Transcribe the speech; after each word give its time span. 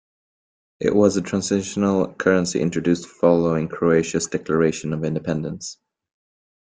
It 0.79 0.95
was 0.95 1.15
a 1.15 1.21
transitional 1.21 2.11
currency 2.15 2.59
introduced 2.59 3.05
following 3.05 3.67
Croatia's 3.67 4.25
declaration 4.25 4.93
of 4.93 5.03
independence. 5.03 5.77